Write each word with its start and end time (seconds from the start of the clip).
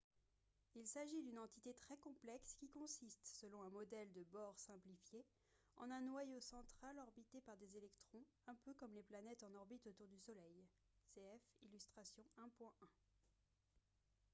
il 0.73 0.87
s'agit 0.87 1.21
d'une 1.21 1.37
entité 1.37 1.75
très 1.75 1.95
complexe 1.95 2.55
qui 2.55 2.67
consiste 2.69 3.21
selon 3.23 3.61
un 3.61 3.69
modèle 3.69 4.11
de 4.13 4.23
bohr 4.31 4.57
simplifié 4.57 5.23
en 5.77 5.91
un 5.91 6.01
noyau 6.01 6.39
central 6.41 6.97
orbité 6.97 7.39
par 7.41 7.55
des 7.57 7.77
électrons 7.77 8.25
un 8.47 8.55
peu 8.63 8.73
comme 8.73 8.95
les 8.95 9.03
planètes 9.03 9.43
en 9.43 9.53
orbite 9.53 9.85
autour 9.85 10.07
du 10.07 10.17
soleil 10.17 10.65
cf 11.13 11.41
illustration 11.61 12.23
1.1 12.41 12.71